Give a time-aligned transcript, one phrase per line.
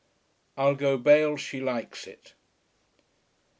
[0.57, 2.33] I'LL GO BAIL SHE LIKES IT.